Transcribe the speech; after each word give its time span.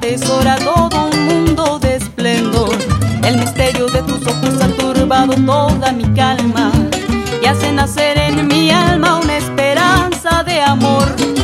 tesora 0.00 0.56
todo 0.56 1.10
un 1.12 1.26
mundo 1.26 1.78
de 1.78 1.96
esplendor. 1.96 2.74
El 3.22 3.36
misterio 3.38 3.86
de 3.86 4.02
tus 4.02 4.26
ojos 4.26 4.62
ha 4.62 4.68
turbado 4.68 5.34
toda 5.34 5.92
mi 5.92 6.04
calma 6.14 6.72
y 7.42 7.46
hace 7.46 7.70
nacer 7.72 8.16
en 8.16 8.46
mi 8.46 8.70
alma 8.70 9.20
una 9.22 9.36
esperanza 9.36 10.42
de 10.44 10.62
amor. 10.62 11.37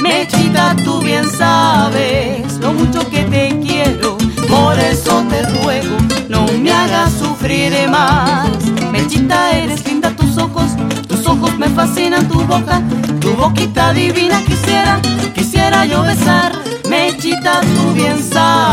Mechita, 0.00 0.74
tú 0.84 1.00
bien 1.00 1.24
sabes 1.30 2.58
lo 2.58 2.72
mucho 2.72 3.08
que 3.10 3.22
te 3.24 3.58
quiero, 3.60 4.16
por 4.48 4.78
eso 4.78 5.24
te 5.28 5.42
ruego, 5.60 5.96
no 6.28 6.46
me 6.46 6.72
hagas 6.72 7.12
sufrir 7.12 7.72
más. 7.88 8.50
Mechita, 8.90 9.52
eres 9.52 9.86
linda 9.86 10.10
tus 10.16 10.36
ojos, 10.38 10.70
tus 11.08 11.26
ojos 11.26 11.58
me 11.58 11.68
fascinan, 11.68 12.28
tu 12.28 12.40
boca, 12.44 12.82
tu 13.20 13.34
boquita 13.34 13.92
divina 13.92 14.42
quisiera, 14.44 15.00
quisiera 15.34 15.84
yo 15.86 16.02
besar. 16.02 16.52
Mechita, 16.88 17.60
tú 17.60 17.94
bien 17.94 18.22
sabes 18.22 18.71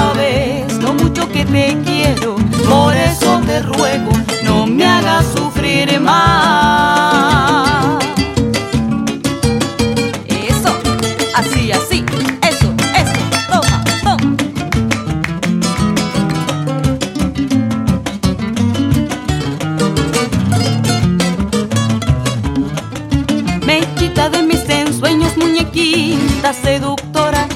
ensueños, 24.90 25.38
muñequita 25.38 26.52
seductora, 26.52 27.48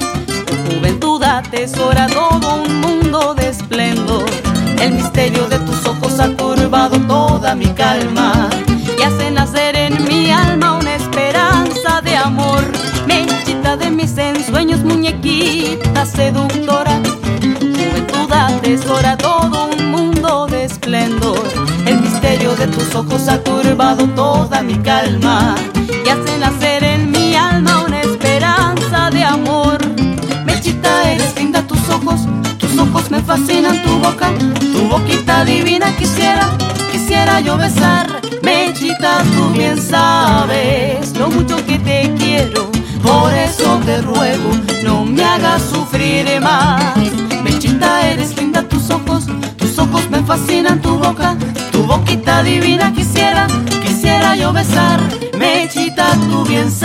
tu 0.46 0.54
juventud 0.66 1.20
atesora 1.22 2.06
todo 2.06 2.62
un 2.62 2.80
mundo 2.80 3.34
de 3.34 3.48
esplendor. 3.48 4.24
El 4.80 4.92
misterio 4.92 5.48
de 5.48 5.58
tus 5.58 5.84
ojos 5.84 6.20
ha 6.20 6.28
turbado 6.36 6.96
toda 7.00 7.56
mi 7.56 7.66
calma 7.66 8.48
y 8.98 9.02
hace 9.02 9.32
nacer 9.32 9.74
en 9.74 10.04
mi 10.04 10.30
alma 10.30 10.74
una 10.74 10.94
esperanza 10.94 12.00
de 12.02 12.16
amor. 12.16 12.62
Mechita 13.08 13.76
de 13.76 13.90
mis 13.90 14.16
ensueños, 14.16 14.84
muñequita 14.84 16.06
seductora, 16.06 17.00
tu 17.40 17.66
juventud 17.66 18.32
atesora 18.32 19.16
todo 19.16 19.70
un 19.76 19.90
mundo 19.90 20.46
de 20.46 20.64
esplendor. 20.64 21.42
El 21.84 22.00
misterio 22.00 22.54
de 22.54 22.68
tus 22.68 22.94
ojos 22.94 23.26
ha 23.28 23.42
turbado 23.42 24.06
toda 24.10 24.62
mi 24.62 24.76
calma 24.78 25.56
y 26.04 26.08
hace 26.08 26.38
nacer 26.38 26.84
en 26.84 26.93
boca, 34.04 34.28
tu 34.72 34.88
boquita 34.88 35.44
divina 35.44 35.96
quisiera, 35.96 36.50
quisiera 36.92 37.40
yo 37.40 37.56
besar. 37.56 38.06
Mechita, 38.42 39.22
tú 39.34 39.50
bien 39.54 39.80
sabes 39.80 41.16
lo 41.16 41.28
mucho 41.30 41.56
que 41.64 41.78
te 41.78 42.12
quiero, 42.18 42.70
por 43.02 43.32
eso 43.32 43.80
te 43.86 44.02
ruego, 44.02 44.50
no 44.84 45.04
me 45.04 45.24
hagas 45.24 45.62
sufrir 45.62 46.26
más. 46.40 46.96
Mechita, 47.42 48.06
eres 48.10 48.36
linda 48.36 48.62
tus 48.62 48.90
ojos, 48.90 49.24
tus 49.56 49.78
ojos 49.78 50.10
me 50.10 50.22
fascinan, 50.22 50.80
tu 50.82 50.98
boca, 50.98 51.36
tu 51.72 51.84
boquita 51.84 52.42
divina 52.42 52.92
quisiera, 52.92 53.46
quisiera 53.82 54.36
yo 54.36 54.52
besar. 54.52 55.00
Mechita, 55.38 56.12
tú 56.28 56.44
bien 56.44 56.70
sabes 56.70 56.83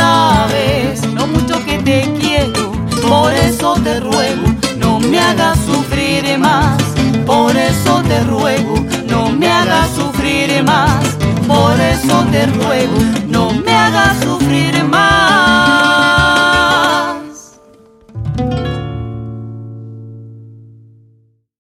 Por 11.48 11.80
eso 11.82 12.24
te 12.32 12.46
ruego, 12.46 12.98
no 13.28 13.52
me 13.52 13.76
hagas 13.76 14.18
sufrir. 14.24 14.49